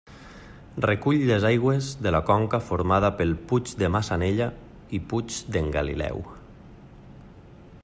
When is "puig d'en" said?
5.13-5.73